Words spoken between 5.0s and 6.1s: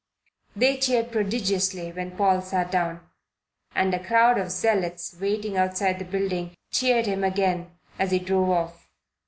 waiting outside the